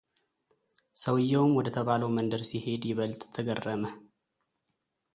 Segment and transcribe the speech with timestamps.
[1.01, 3.91] ሰውየውም ወደተባለው መንደር ሲሄድ ይበልጥ ተገረመ፡፡